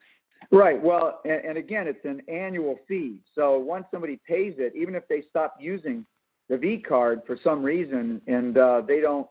[0.52, 0.82] Right.
[0.82, 3.20] Well, and, and again, it's an annual fee.
[3.36, 6.06] So once somebody pays it, even if they stop using
[6.48, 9.28] the V card for some reason and uh, they don't,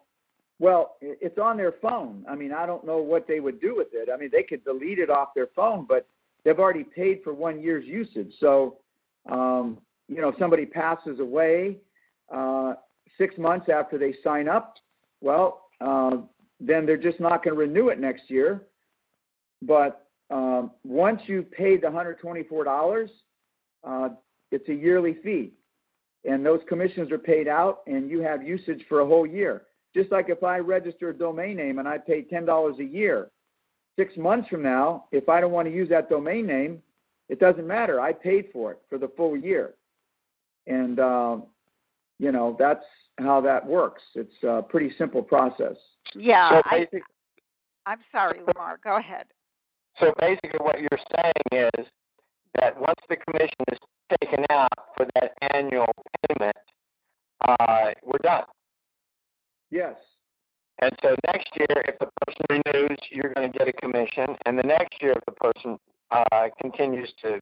[0.59, 2.25] well, it's on their phone.
[2.29, 4.09] I mean, I don't know what they would do with it.
[4.13, 6.09] I mean, they could delete it off their phone, but
[6.45, 8.33] they've already paid for one year's usage.
[8.41, 8.79] So,
[9.31, 11.79] um, you know, somebody passes away
[12.35, 12.75] uh,
[13.19, 14.77] six months after they sign up,
[15.21, 16.19] well, uh,
[16.61, 18.63] then they're just not going to renew it next year.
[19.63, 23.09] But um, once you've paid the $124,
[23.85, 24.09] uh,
[24.51, 25.53] it's a yearly fee.
[26.25, 29.63] And those commissions are paid out, and you have usage for a whole year.
[29.95, 33.31] Just like if I register a domain name and I pay $10 a year,
[33.99, 36.83] six months from now, if I don't want to use that domain name,
[37.29, 38.01] it doesn't matter.
[38.01, 39.75] I paid for it for the full year.
[40.67, 41.45] And, um,
[42.19, 42.85] you know, that's
[43.19, 44.03] how that works.
[44.15, 45.77] It's a pretty simple process.
[46.15, 46.87] Yeah, So I,
[47.87, 48.79] I'm sorry, Lamar.
[48.83, 49.27] Go ahead.
[50.01, 51.87] So basically, what you're saying is
[52.61, 53.79] that once the commission is
[54.21, 55.87] taken out for that annual
[56.29, 56.57] payment,
[57.47, 58.45] uh, we're done.
[59.71, 59.95] Yes.
[60.81, 64.37] And so next year, if the person renews, you're going to get a commission.
[64.45, 65.79] And the next year, if the person
[66.11, 67.41] uh, continues to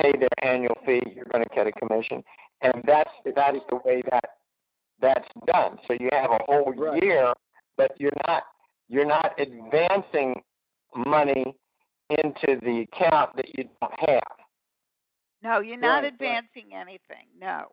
[0.00, 2.22] pay their annual fee, you're going to get a commission.
[2.62, 4.24] And that's that's the way that
[5.00, 5.78] that's done.
[5.86, 7.02] So you have a whole Right.
[7.02, 7.32] year,
[7.76, 8.44] but you're not
[8.88, 10.40] you're not advancing
[11.06, 11.56] money
[12.10, 14.22] into the account that you don't have.
[15.42, 16.12] No, you're not Right, right.
[16.12, 17.26] advancing anything.
[17.38, 17.66] No.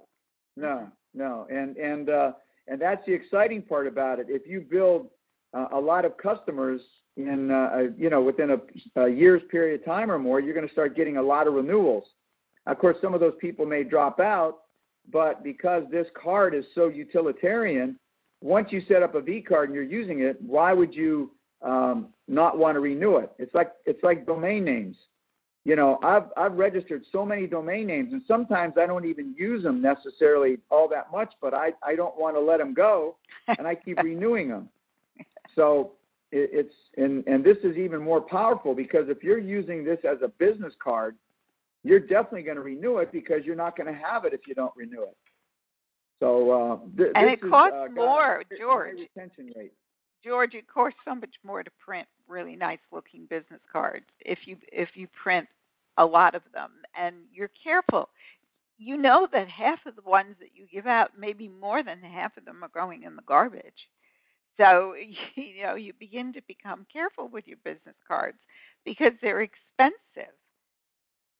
[0.58, 2.34] No, no, and and uh,
[2.68, 4.26] and that's the exciting part about it.
[4.30, 5.08] If you build
[5.54, 6.82] uh, a lot of customers
[7.16, 10.54] in uh, a- you know within a, a year's period of time or more, you're
[10.54, 12.04] going to start getting a lot of renewals.
[12.68, 14.60] Of course, some of those people may drop out,
[15.12, 17.98] but because this card is so utilitarian,
[18.42, 22.10] once you set up a V card and you're using it, why would you um,
[22.28, 23.32] not want to renew it?
[23.38, 24.96] It's like it's like domain names
[25.64, 29.64] you know i've i've registered so many domain names and sometimes i don't even use
[29.64, 33.16] them necessarily all that much but i i don't want to let them go
[33.48, 34.70] and i keep renewing them
[35.56, 35.92] so
[36.32, 40.18] it, it's and and this is even more powerful because if you're using this as
[40.24, 41.16] a business card
[41.84, 44.54] you're definitely going to renew it because you're not going to have it if you
[44.54, 45.18] don't renew it
[46.20, 48.98] so uh th- And it is, costs uh, more, George.
[49.00, 49.74] retention rate
[50.24, 54.58] George, it costs so much more to print really nice looking business cards if you
[54.72, 55.48] if you print
[55.98, 58.10] a lot of them and you're careful.
[58.78, 62.36] You know that half of the ones that you give out, maybe more than half
[62.38, 63.90] of them are going in the garbage.
[64.58, 64.94] So
[65.36, 68.38] you know you begin to become careful with your business cards
[68.86, 70.34] because they're expensive.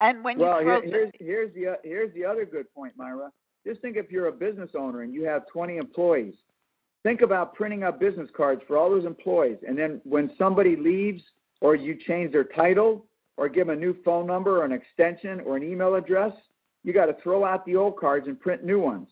[0.02, 2.94] And when well, you throw here, here's here's the uh, here's the other good point,
[2.98, 3.32] Myra.
[3.66, 6.34] Just think if you're a business owner and you have 20 employees.
[7.04, 11.24] Think about printing out business cards for all those employees, and then when somebody leaves
[11.60, 13.06] or you change their title
[13.38, 16.32] or give them a new phone number or an extension or an email address,
[16.84, 19.08] you got to throw out the old cards and print new ones.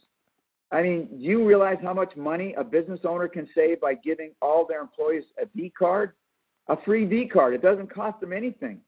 [0.71, 4.31] I mean, do you realize how much money a business owner can save by giving
[4.41, 6.13] all their employees a V card,
[6.67, 7.55] a free V card?
[7.55, 8.81] It doesn't cost them anything.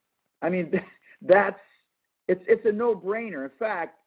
[0.43, 0.71] I mean,
[1.23, 1.59] that's
[2.27, 3.43] it's it's a no-brainer.
[3.43, 3.97] In fact,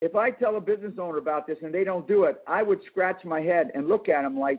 [0.00, 2.80] if I tell a business owner about this and they don't do it, I would
[2.86, 4.58] scratch my head and look at them like,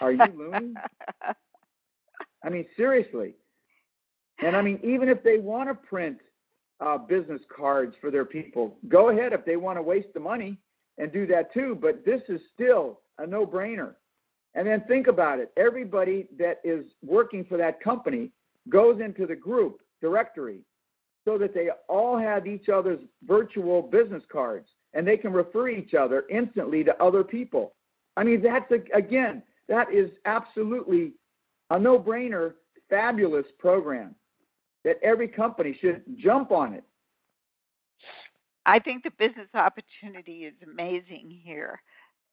[0.00, 0.74] "Are you loony?"
[2.44, 3.34] I mean, seriously.
[4.42, 6.18] And I mean, even if they want to print
[6.80, 10.58] uh, business cards for their people, go ahead if they want to waste the money
[10.98, 11.78] and do that too.
[11.80, 13.94] But this is still a no-brainer.
[14.54, 15.52] And then think about it.
[15.56, 18.30] Everybody that is working for that company
[18.68, 20.60] goes into the group directory
[21.24, 25.94] so that they all have each other's virtual business cards and they can refer each
[25.94, 27.74] other instantly to other people.
[28.16, 31.12] I mean, that's a, again, that is absolutely
[31.70, 32.54] a no-brainer,
[32.90, 34.14] fabulous program
[34.84, 36.84] that every company should jump on it.
[38.66, 41.80] I think the business opportunity is amazing here.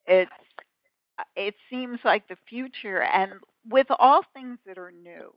[0.06, 0.32] It's
[1.36, 3.34] it seems like the future and
[3.69, 5.34] with all things that are new,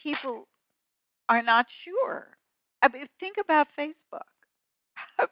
[0.00, 0.46] people
[1.28, 2.36] are not sure.
[2.82, 4.28] I mean, think about Facebook.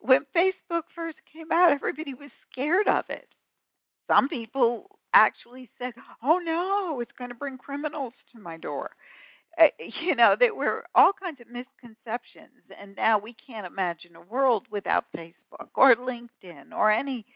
[0.00, 3.28] when Facebook first came out, everybody was scared of it.
[4.08, 8.90] Some people actually said, "Oh no, it's going to bring criminals to my door."
[9.60, 9.68] Uh,
[10.00, 14.66] you know, there were all kinds of misconceptions, and now we can't imagine a world
[14.70, 17.26] without Facebook or LinkedIn or any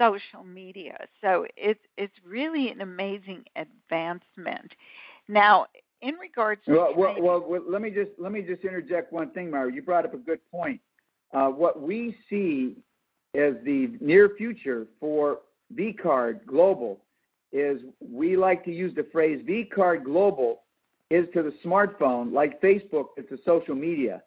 [0.00, 0.96] social media.
[1.20, 4.72] So it's it's really an amazing advancement.
[5.28, 5.66] Now,
[6.04, 9.50] in regards to Well, well, well, let me just let me just interject one thing,
[9.50, 9.72] Myra.
[9.72, 10.80] You brought up a good point.
[11.32, 12.76] Uh, what we see
[13.34, 15.40] as the near future for
[15.74, 17.00] vCard Global
[17.52, 20.62] is we like to use the phrase vCard Global
[21.10, 24.22] is to the smartphone like Facebook is to social media.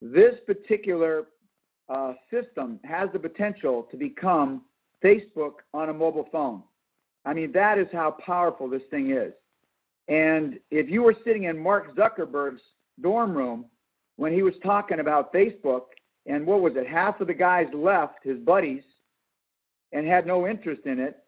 [0.00, 1.26] This particular
[1.88, 4.62] uh, system has the potential to become
[5.04, 6.62] Facebook on a mobile phone.
[7.24, 9.32] I mean, that is how powerful this thing is.
[10.08, 12.62] And if you were sitting in Mark Zuckerberg's
[13.00, 13.66] dorm room
[14.16, 15.82] when he was talking about Facebook,
[16.26, 18.82] and what was it, half of the guys left, his buddies,
[19.92, 21.18] and had no interest in it,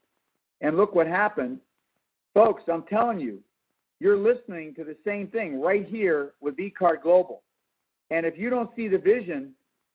[0.61, 1.61] and look what happened.
[2.35, 3.43] Folks, I'm telling you,
[3.99, 7.43] you're listening to the same thing right here with vCard Global.
[8.11, 9.53] And if you don't see the vision,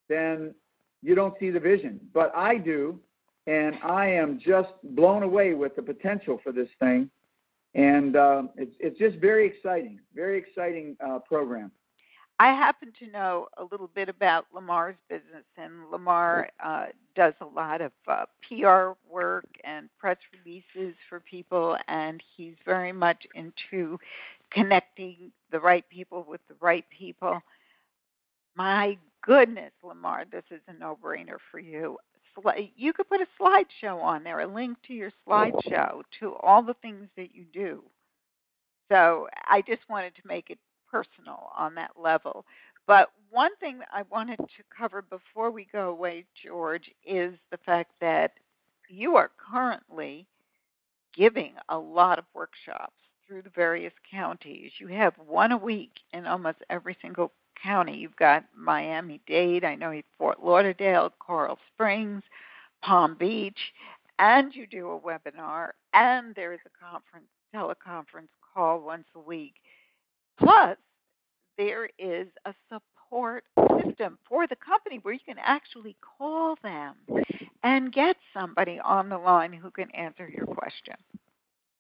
[0.10, 0.54] then
[1.02, 2.00] you don't see the vision.
[2.14, 3.00] But I do,
[3.48, 7.10] and I am just blown away with the potential for this thing
[7.76, 11.72] and uh, it's it's just very exciting, very exciting uh, program.
[12.40, 17.46] I happen to know a little bit about Lamar's business, and Lamar uh, does a
[17.46, 23.98] lot of uh, PR work and press releases for people, and he's very much into
[24.52, 27.40] connecting the right people with the right people.
[28.56, 31.98] My goodness, Lamar, this is a no-brainer for you.
[32.76, 36.76] You could put a slideshow on there, a link to your slideshow to all the
[36.82, 37.84] things that you do.
[38.92, 40.60] So I just wanted to make it
[40.92, 42.46] personal on that level.
[42.88, 47.92] But one thing I wanted to cover before we go away, George, is the fact
[48.00, 48.34] that
[48.90, 50.28] you are currently
[51.16, 52.94] giving a lot of workshops
[53.28, 54.72] through the various counties.
[54.78, 57.32] You have one a week in almost every single
[57.62, 57.98] county.
[57.98, 62.24] You've got Miami Dade, I know Fort Lauderdale, Coral Springs,
[62.82, 63.60] Palm Beach,
[64.20, 69.56] and you do a webinar, and there is a conference, teleconference call once a week.
[70.38, 70.78] Plus,
[71.58, 73.44] there is a support
[73.82, 76.96] system for the company where you can actually call them
[77.64, 80.96] and get somebody on the line who can answer your question.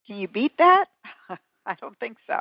[0.07, 0.85] Can you beat that?
[1.65, 2.39] I don't think so.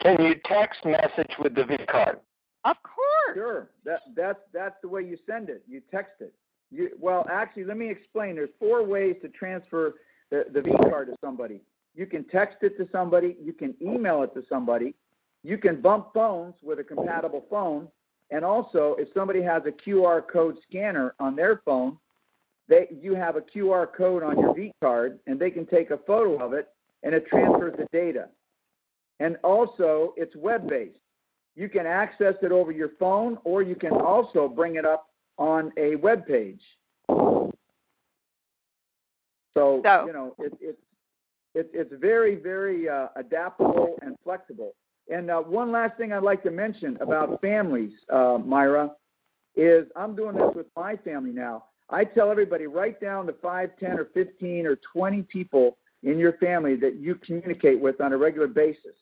[0.00, 2.20] Can you text message with the V card?
[2.66, 3.36] Of course.
[3.36, 3.70] Sure.
[3.84, 5.62] That that's that's the way you send it.
[5.68, 6.34] You text it.
[6.72, 8.34] You well, actually, let me explain.
[8.34, 9.94] There's four ways to transfer
[10.30, 11.60] the, the V card to somebody.
[11.94, 13.36] You can text it to somebody.
[13.40, 14.94] You can email it to somebody.
[15.44, 17.86] You can bump phones with a compatible phone.
[18.32, 21.98] And also, if somebody has a QR code scanner on their phone,
[22.68, 25.98] they you have a QR code on your V card, and they can take a
[25.98, 26.66] photo of it,
[27.04, 28.28] and it transfers the data.
[29.20, 30.98] And also, it's web-based.
[31.56, 35.72] You can access it over your phone, or you can also bring it up on
[35.78, 36.60] a web page.
[37.08, 37.52] So,
[39.82, 40.78] So- you know, it, it's
[41.54, 44.74] it, it's very, very uh, adaptable and flexible.
[45.10, 48.90] And uh, one last thing I'd like to mention about families, uh, Myra,
[49.54, 51.64] is I'm doing this with my family now.
[51.88, 56.34] I tell everybody write down the 5, 10, or 15 or 20 people in your
[56.34, 58.96] family that you communicate with on a regular basis.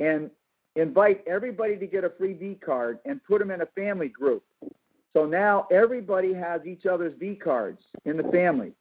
[0.00, 0.30] And
[0.76, 4.42] invite everybody to get a free V card and put them in a family group.
[5.12, 8.72] So now everybody has each other's V cards in the family.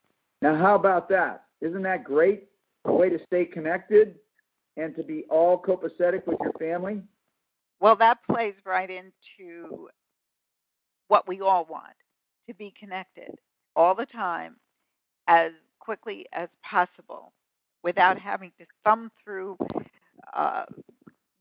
[0.41, 1.46] Now, how about that?
[1.62, 2.48] Isn't that great?
[2.86, 4.16] A way to stay connected
[4.76, 7.02] and to be all copacetic with your family?
[7.80, 9.88] Well, that plays right into
[11.08, 11.94] what we all want
[12.48, 13.36] to be connected
[13.76, 14.56] all the time
[15.28, 17.32] as quickly as possible
[17.84, 19.58] without having to thumb through
[20.34, 20.64] uh,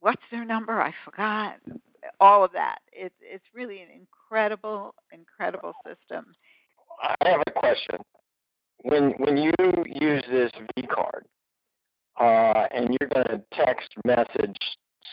[0.02, 0.82] what's their number?
[0.82, 1.56] I forgot.
[2.20, 2.78] All of that.
[2.92, 6.34] It's it's really an incredible, incredible system.
[7.02, 7.98] I have a question.
[8.82, 9.52] When when you
[9.86, 11.24] use this V card,
[12.20, 14.56] uh, and you're going to text message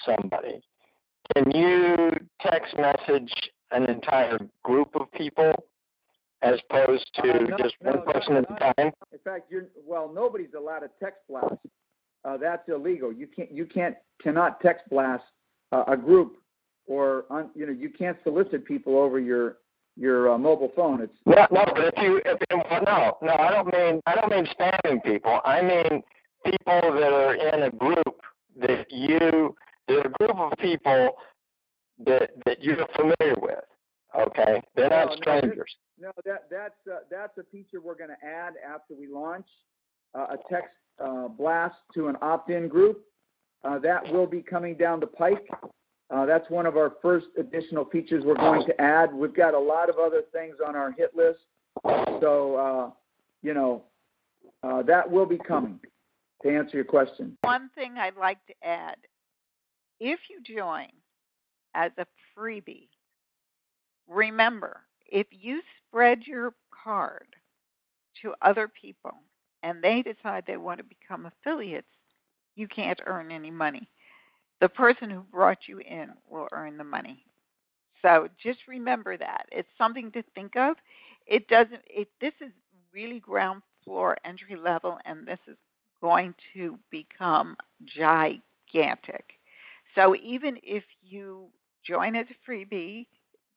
[0.05, 0.61] somebody,
[1.35, 2.09] can you
[2.41, 3.31] text message
[3.71, 5.53] an entire group of people
[6.41, 8.91] as opposed to Uh, no, just no, one person no, at a time?
[9.11, 10.11] In fact, you're well.
[10.11, 11.48] Nobody's allowed to text blast.
[12.69, 13.11] Illegal.
[13.11, 13.51] You can't.
[13.51, 13.95] You can't.
[14.21, 15.23] Cannot text blast
[15.71, 16.37] uh, a group,
[16.87, 19.57] or un, you know, you can't solicit people over your
[19.95, 21.01] your uh, mobile phone.
[21.01, 24.47] It's No, no, but if you, if, no, no, I don't mean, I don't mean
[24.59, 25.39] spamming people.
[25.43, 26.01] I mean
[26.45, 28.21] people that are in a group
[28.61, 29.55] that you,
[29.87, 31.11] there's a group of people
[32.05, 33.63] that that you're familiar with.
[34.17, 35.75] Okay, they're No, not no, strangers.
[35.99, 39.45] No, that that's uh, that's a feature we're going to add after we launch
[40.15, 40.71] uh, a text
[41.37, 43.03] blast to an opt-in group.
[43.63, 45.47] Uh, that will be coming down the pike.
[46.09, 49.13] Uh, that's one of our first additional features we're going to add.
[49.13, 51.39] We've got a lot of other things on our hit list,
[51.83, 52.89] so uh,
[53.43, 53.83] you know
[54.63, 55.79] uh, that will be coming.
[56.43, 58.95] To answer your question, One thing I'd like to add
[59.99, 60.87] if you join
[61.75, 62.05] as a
[62.37, 62.87] freebie,
[64.07, 67.27] remember if you spread your card
[68.21, 69.21] to other people
[69.63, 71.87] and they decide they want to become affiliates,
[72.55, 73.89] you can't earn any money.
[74.61, 77.25] The person who brought you in will earn the money.
[78.01, 79.45] So just remember that.
[79.51, 80.75] It's something to think of.
[81.27, 82.51] It doesn't it this is
[82.93, 85.57] really ground floor entry level and this is
[86.01, 87.55] going to become
[87.85, 89.25] gigantic.
[89.95, 91.47] So even if you
[91.85, 93.07] join as a freebie,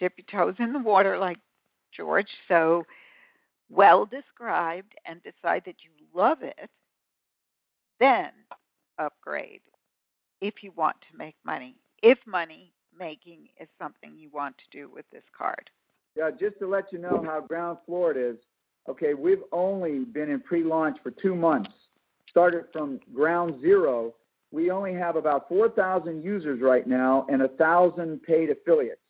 [0.01, 1.39] dip your toes in the water like
[1.97, 2.85] George so
[3.73, 6.71] well described and decide that you love it,
[7.99, 8.31] then
[8.99, 9.61] upgrade
[10.41, 11.77] if you want to make money.
[12.03, 15.71] If money making is something you want to do with this card.
[16.17, 18.37] yeah, just to let you know how ground floor it is.
[18.89, 21.71] Okay, we've only been in pre-launch for two months.
[22.29, 24.13] Started from ground zero.
[24.51, 29.01] We only have about 4,000 users right now and a thousand paid affiliates.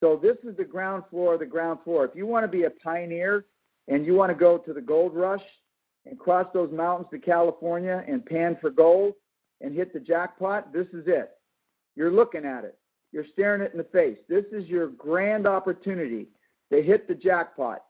[0.00, 2.04] So this is the ground floor the ground floor.
[2.04, 3.44] If you want to be a pioneer
[3.88, 5.42] and you want to go to the gold rush
[6.06, 9.14] and cross those mountains to California and pan for gold
[9.60, 11.30] and hit the jackpot, this is it.
[11.94, 12.78] You're looking at it.
[13.12, 14.16] You're staring it in the face.
[14.28, 16.28] This is your grand opportunity
[16.72, 17.82] to hit the jackpot.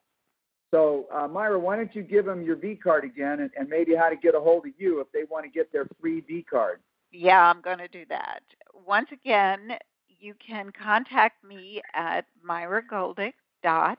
[0.70, 3.94] So, uh, Myra, why don't you give them your V card again and, and maybe
[3.94, 6.44] how to get a hold of you if they want to get their free V
[6.48, 6.80] card?
[7.12, 8.40] Yeah, I'm going to do that.
[8.86, 9.72] Once again,
[10.08, 13.96] you can contact me at myragoldick.com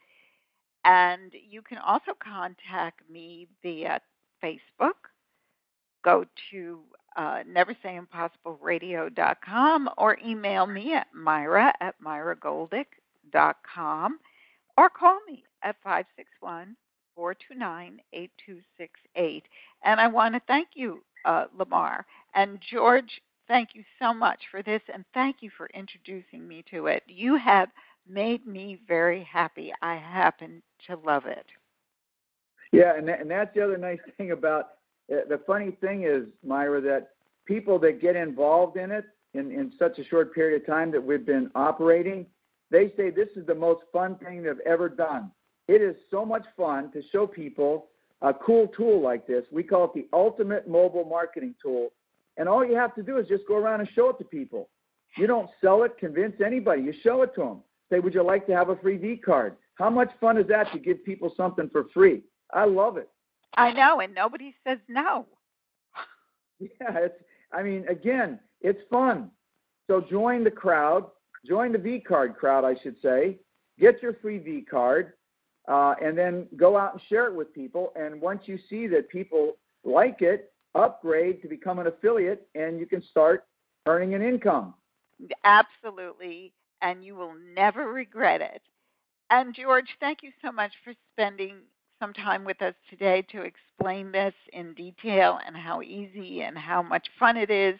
[0.86, 4.00] And you can also contact me via
[4.44, 4.94] Facebook.
[6.04, 6.80] Go to
[7.18, 14.20] uh, neversayimpossibleradio.com or email me at myra at myragoldick.com
[14.78, 16.76] or call me at 561
[17.16, 19.44] 429 8268.
[19.84, 22.06] And I want to thank you, uh, Lamar.
[22.34, 26.88] And George, thank you so much for this and thank you for introducing me to
[26.88, 27.04] it.
[27.08, 27.70] You have
[28.08, 29.74] made me very happy.
[29.82, 31.46] I happen to love it.
[32.72, 34.70] Yeah, and, that, and that's the other nice thing about
[35.12, 37.10] uh, the funny thing is, Myra, that
[37.46, 41.04] people that get involved in it in, in such a short period of time that
[41.04, 42.26] we've been operating,
[42.72, 45.32] they say this is the most fun thing they've ever done.
[45.68, 47.88] It is so much fun to show people
[48.22, 49.44] a cool tool like this.
[49.52, 51.90] We call it the ultimate mobile marketing tool.
[52.38, 54.70] And all you have to do is just go around and show it to people.
[55.18, 56.84] You don't sell it, convince anybody.
[56.84, 57.64] You show it to them.
[57.92, 59.56] Say, would you like to have a free V card?
[59.76, 62.22] How much fun is that to give people something for free?
[62.54, 63.10] I love it.
[63.58, 65.26] I know, and nobody says no.
[66.60, 67.22] Yeah, it's.
[67.52, 69.30] I mean, again, it's fun.
[69.88, 71.06] So join the crowd.
[71.46, 73.38] Join the V card crowd, I should say.
[73.78, 75.14] Get your free V card,
[75.68, 77.92] uh, and then go out and share it with people.
[77.96, 82.86] And once you see that people like it, upgrade to become an affiliate, and you
[82.86, 83.46] can start
[83.86, 84.74] earning an income.
[85.44, 88.62] Absolutely, and you will never regret it.
[89.30, 91.56] And George, thank you so much for spending
[92.00, 96.84] some time with us today to explain this in detail and how easy and how
[96.84, 97.80] much fun it is,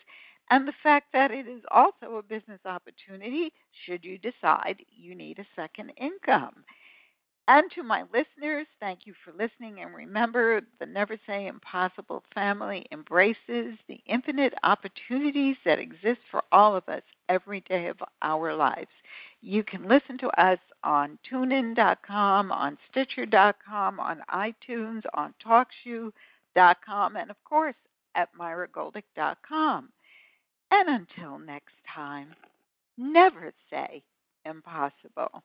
[0.50, 3.52] and the fact that it is also a business opportunity
[3.86, 6.64] should you decide you need a second income.
[7.48, 9.82] And to my listeners, thank you for listening.
[9.82, 16.76] And remember, the Never Say Impossible family embraces the infinite opportunities that exist for all
[16.76, 18.90] of us every day of our lives.
[19.42, 27.44] You can listen to us on tunein.com, on stitcher.com, on iTunes, on talkshoe.com, and of
[27.44, 27.76] course
[28.16, 29.90] at myragoldick.com.
[30.72, 32.30] And until next time,
[32.98, 34.04] never say
[34.46, 35.44] impossible.